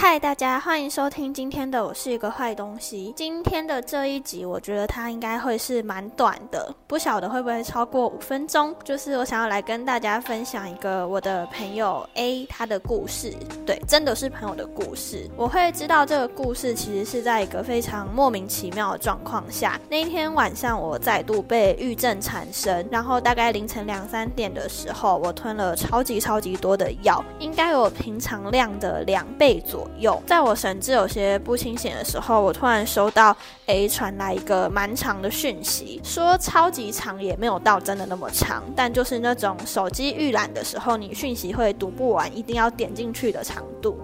[0.00, 3.12] 嗨，大家欢迎收听今天的我是一个坏东西。
[3.16, 8.72] 今天的这一集，我觉得它应该会是蛮短的，不晓得会不会超过五分钟。
[8.84, 13.34] 就是我想要来跟大家分享一个我的朋友 A 他的故事，
[13.66, 15.28] 对，真的是朋友的故事。
[15.36, 19.80] 我会知道这个故事其实是在一个非常莫名其妙的状况下。
[19.90, 29.87] 那一天晚上，我再度被郁症缠身，然后大概凌晨两三点的时候，我吞了超级超级多的药，应该有平常量的两倍左。
[29.96, 43.98] 有，在我神志有些不清醒的时候，我突然收到 A 传来一个蛮长的讯息，说超级长也没有到真的那么长，但就是那种手机预览的时候，你讯息会读不完，一定要点进去的长度。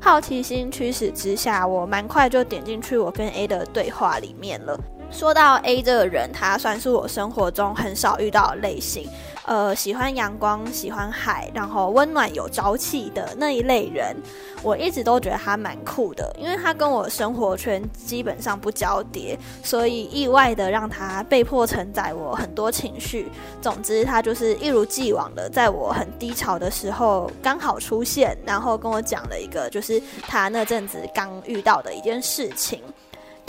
[0.00, 4.78] 好奇心驱使之下，我蛮快就点进去我跟 A 的对话里面了。
[5.10, 9.08] 说到 A 这个人，他算是我生活中很少遇到的类型。
[9.46, 14.14] 呃，喜欢阳光，喜欢海，然后温暖有朝气的那一类人，
[14.62, 23.28] 我一直都觉得他蛮酷的，因为他跟我生活圈基本上不交叠，所以意外的让他被迫承载我很多情绪。
[23.60, 32.80] 总之，他就是一如既往的在我很低潮的时候刚好出现，然后跟我讲了一个就是他那阵子刚遇到的一件事情。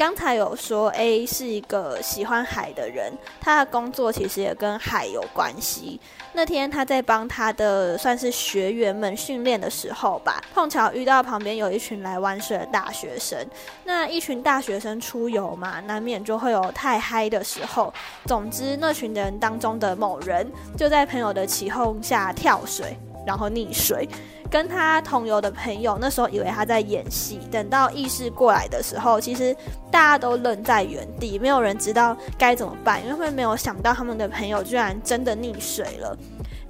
[0.02, 6.02] 刚才有说 A 是一个喜欢海的人，他的工作其实也跟海有关系。
[6.34, 13.38] 那天他在帮他的算是学员们训练的时候吧，碰巧遇到旁边有一群来玩水的大学生。
[13.84, 17.94] 那一群大学生出游嘛，难免就会有太嗨的时候。
[18.26, 24.08] 总之，那群人当中的某人就在朋友的起哄下跳水，然后溺水。
[24.50, 29.56] 跟他同游的朋友那时候以为他在演戏，等到意识过来的时候，其实
[29.90, 36.18] 大家都愣在原地，没有人知道该怎么办，因为会没有想到他们的朋友居然真的溺水了。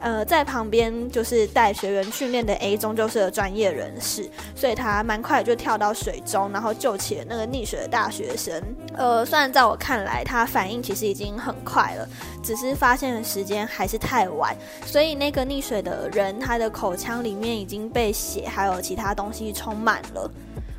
[0.02, 8.60] 呃，在旁边就是带学员训练的 A 终究是个专业人士，所以他蛮快就跳到水中，然后救起了那个溺水的大学生。
[8.96, 12.10] 呃，虽然在我看来他反应其实已经很快了，
[12.44, 14.56] 只是发现的时间还是太晚，
[14.86, 20.30] 所以那个溺水的人他的口腔里面已经被血还有其他东西充满了。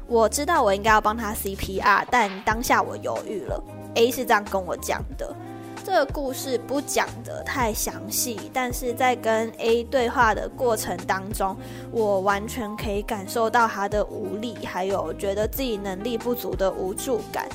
[0.08, 3.62] 我知道我应该要帮他 CPR，但当下我犹豫了。
[3.94, 5.32] A 是这样跟我讲的。
[5.84, 11.56] 这个故事不讲得太详细，但是在跟 A 对话的过程当中，
[11.90, 17.48] 我完全可以感受到他的无力，还有觉得自己能力不足的无助感。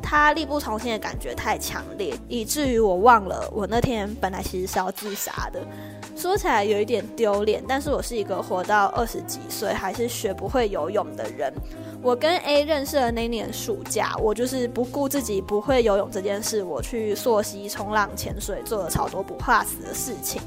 [0.00, 5.60] 他力不从心的感觉太强烈，以至于我忘了我那天本来其实是要自杀的。
[6.14, 11.52] 说起来有一点丢脸，但是我是一个活到二十几岁还是学不会游泳的人。
[12.02, 20.42] 我跟 A 认识的那年暑假，我就是不顾自己不会游泳这件事，我去溯溪、冲浪、潜水，做了超多不怕死的事情。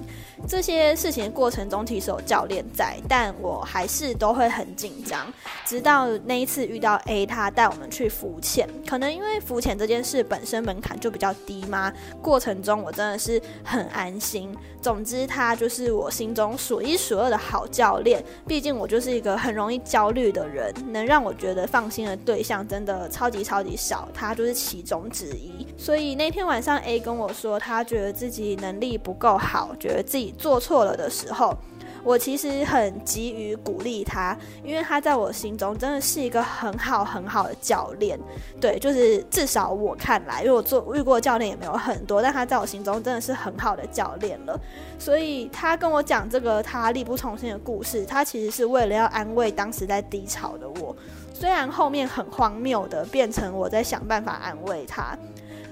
[0.48, 5.32] 这些事情的过程中其实有教练在，但我还是都会很紧张。
[5.66, 11.92] 直到那一次遇到 A，他带我们去浮潜，可能因为浮潜这件事本身门槛就比较低嘛，
[12.22, 14.56] 过程中我真的是很安心。
[14.82, 18.24] 总之，他就是我心中数一数二的好教练。
[18.48, 25.66] 毕竟我就是一个很容易焦虑的人，能让我觉得放心的对象真的超级超级少，他就是其中之一。
[25.76, 31.56] 所以那天晚上，A 跟我说，他觉得自己能力不够好，觉得自己做错了的时候。
[32.04, 38.16] 我其实很急于鼓励他，因为他在我心中真的是一个很好很好的教练。
[38.62, 44.56] 对，就是至少我看来，因为我做遇过教练也没有很多，但他在我心中真的是很好的教练了。
[45.00, 50.96] 所以他跟我讲这个他力不从心的故事，他其实是为了要安慰当时在低潮的我。
[51.34, 55.18] 虽然后面很荒谬的变成我在想办法安慰他。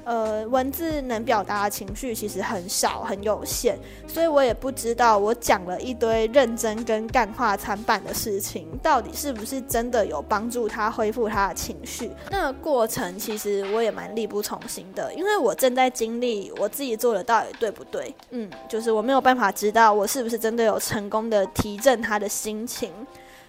[0.06, 3.78] 呃，文字能表达的情绪其实很少，很有限，
[4.08, 12.12] 所以我也不知道我讲了一堆认真跟干话参半的事情，到底是不是真的有帮助他恢复他的情绪。
[12.30, 18.14] 那过程其实我也蛮力不从心的，因为我正在经历我自己做的到底对不对？
[18.32, 22.92] 嗯，就是我没有办法知道我是不是真的有成功的提振他的心情。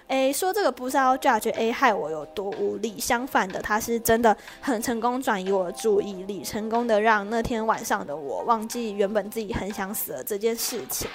[0.08, 11.08] A 说这个不知道 judge A 害我有多无力，相反的，他是真的很成功转移我的注意力，成功的让那天晚上的我忘记原本自己很想死的这件事情。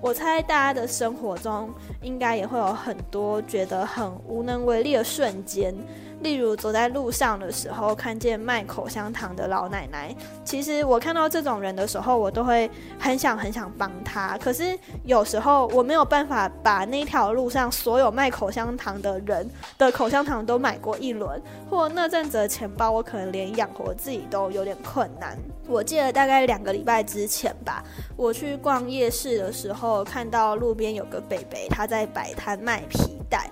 [0.00, 1.70] 我猜大家的生活中
[2.02, 5.74] 应该也会有很多觉得很无能为力的瞬间。
[6.22, 10.14] 例如走在路上的时候，看见卖口香糖的老奶奶。
[10.44, 14.38] 其实我看到这种人的时候，我都会很想很想帮他。
[14.38, 25.36] 可是有时候我没有办法把那条路上所有卖口香糖的人的口香糖都买过一轮，或那阵子的钱包，我可能连养活自己都有点困难。
[25.66, 27.82] 我记得大概两个礼拜之前吧，
[28.16, 33.50] 我去逛夜市的时候，看到路边有个北北，他在摆摊卖皮带。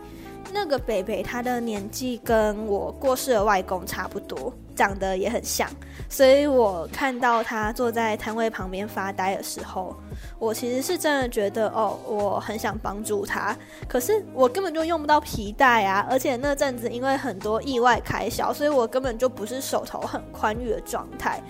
[0.53, 5.69] 那个北北他的年纪跟我过世的外公差不多，长得也很像，
[6.09, 9.95] 所以我看到他坐在摊位旁边发呆的时候。
[10.39, 13.55] 我其实是真的觉得，哦，我很想帮助他，
[13.87, 16.07] 可是我根本就用不到皮带啊！
[16.09, 21.43] 而且那阵子因为很多意外开销，所以我根本就不是手头很宽裕的状态。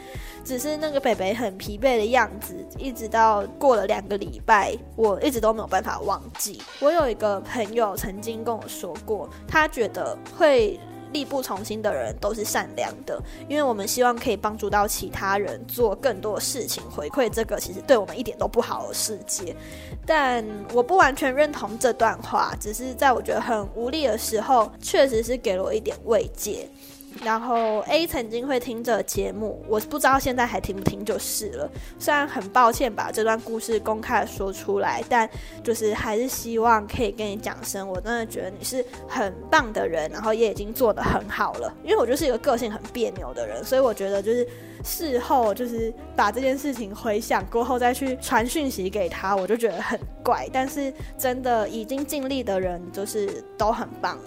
[0.45, 6.61] 只是那个北北很疲惫的样子，一直到过了两个礼拜，我一直都没有办法忘记。
[6.81, 10.81] 我有一个朋友曾经跟我说过，他觉得会。
[11.13, 19.55] 力不从心的人都是善良的，因为我们希望可以帮助到其他人做更多事情，回馈这个其实对我们一点都不好的世界。
[20.07, 26.69] 但我不完全认同这段话，只是在我觉得很无力的时候，确实是给了我一点慰藉。
[27.23, 31.71] 然后 A 曾经会听这节目，我不知道现在还听不听就是了。
[31.99, 35.29] 虽然很抱歉把这段故事公开说出来，但
[35.63, 41.75] 就是还是希望可以跟你讲声，我真的觉得你是很棒的人，然后也已经做得很好了。
[41.83, 44.47] 因为我就是一个个性很别扭的人，所以我觉得就是
[44.83, 50.49] 事后就是把这件事情回想过后再去传讯息给他，我就觉得很怪。
[50.53, 54.23] 但是真的已经尽力的人，就是都很棒了，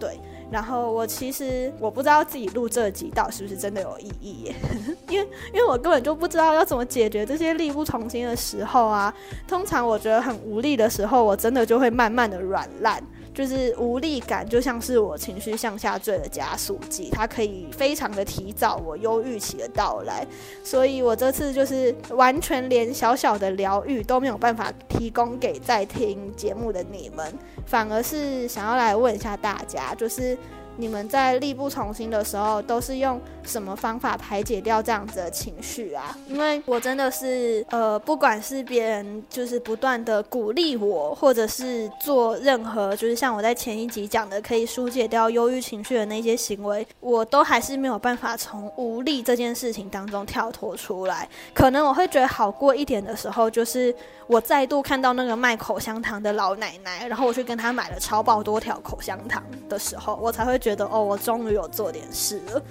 [0.00, 0.18] 对。
[0.50, 4.54] 然后我其实我不知道自己录这几道是不是真的有意义，耶，
[5.08, 9.12] 因为因为我根本就不知道要怎么解决这些力不从心的时候啊。
[9.46, 13.02] 通常我觉得很无力的时候，我真的就会慢慢的软烂，
[13.38, 20.26] 就是无力感就像是我情绪向下坠的加速剂，它可以非常的提早我忧郁期的到来。
[20.64, 27.32] 所以我这次就是完全连小小的疗愈都没有办法提供给在听节目的你们。
[27.64, 30.36] 反而是想要来问一下大家，就是
[30.78, 36.16] 你们在力不从心的时候，都是用什么方法排解掉这样子的情绪啊？
[36.28, 51.28] 因为我真的是，呃，不管是别人就是不断的鼓励我，或者是做任何就是像我在前一集讲的可以疏解掉忧郁情绪的那些行为，我都还是没有办法从无力这件事情当中跳脱出来。
[51.52, 53.92] 可能我会觉得好过一点的时候，就是。
[54.28, 62.62] 我再度看到那个卖口香糖的老奶奶，然后我去跟她买了超爆多条口香糖的时候，我才会觉觉得哦，我终于有做点事了。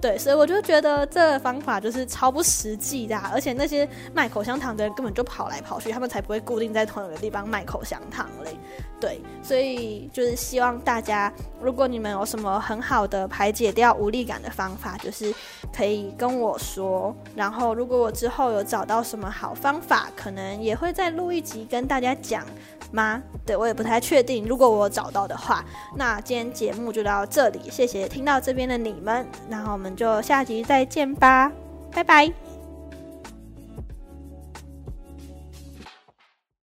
[0.00, 8.50] 对，所以我就觉得这方法就是超不实际的，而且那些卖口香糖的人根本就跑来跑去，他们才不会固定在同一个地方卖口香糖嘞。
[9.00, 15.32] 对，所以就是希望大家，如果你们有什么很好的排解掉无力感的方法，就是
[15.74, 17.14] 可以跟我说。
[17.34, 22.44] 然后，如果我之后有找到什么好方法，可能也会再录一集跟大家讲
[22.94, 23.20] 吗？
[23.44, 24.46] 对我也不太确定。
[24.46, 25.64] 如果我找到的话，
[25.96, 29.26] 那今天节目就到这里，谢谢听到这边的你们。
[29.50, 31.50] 然后我们就下集再见吧，
[31.92, 32.43] 拜拜。